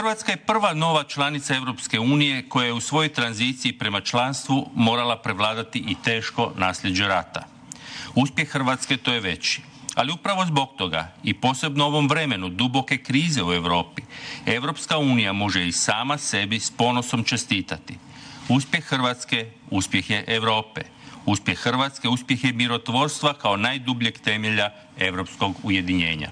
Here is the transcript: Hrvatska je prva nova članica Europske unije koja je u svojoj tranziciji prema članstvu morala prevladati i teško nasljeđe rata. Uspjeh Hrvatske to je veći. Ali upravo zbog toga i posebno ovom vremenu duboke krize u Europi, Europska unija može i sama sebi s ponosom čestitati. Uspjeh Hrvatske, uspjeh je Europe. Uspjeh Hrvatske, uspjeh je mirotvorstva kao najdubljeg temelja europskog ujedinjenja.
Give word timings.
Hrvatska 0.00 0.32
je 0.32 0.36
prva 0.36 0.72
nova 0.74 1.04
članica 1.04 1.54
Europske 1.54 1.98
unije 2.00 2.48
koja 2.48 2.66
je 2.66 2.72
u 2.72 2.80
svojoj 2.80 3.08
tranziciji 3.08 3.72
prema 3.72 4.00
članstvu 4.00 4.70
morala 4.74 5.18
prevladati 5.18 5.78
i 5.78 5.96
teško 6.04 6.52
nasljeđe 6.56 7.08
rata. 7.08 7.46
Uspjeh 8.14 8.48
Hrvatske 8.48 8.96
to 8.96 9.12
je 9.12 9.20
veći. 9.20 9.62
Ali 9.94 10.12
upravo 10.12 10.46
zbog 10.46 10.68
toga 10.78 11.12
i 11.22 11.34
posebno 11.34 11.86
ovom 11.86 12.08
vremenu 12.08 12.48
duboke 12.48 12.96
krize 12.96 13.42
u 13.42 13.52
Europi, 13.52 14.02
Europska 14.46 14.98
unija 14.98 15.32
može 15.32 15.66
i 15.68 15.72
sama 15.72 16.18
sebi 16.18 16.60
s 16.60 16.70
ponosom 16.70 17.24
čestitati. 17.24 17.98
Uspjeh 18.48 18.84
Hrvatske, 18.84 19.50
uspjeh 19.70 20.10
je 20.10 20.24
Europe. 20.26 20.80
Uspjeh 21.26 21.58
Hrvatske, 21.58 22.08
uspjeh 22.08 22.44
je 22.44 22.52
mirotvorstva 22.52 23.34
kao 23.34 23.56
najdubljeg 23.56 24.18
temelja 24.18 24.70
europskog 24.98 25.54
ujedinjenja. 25.62 26.30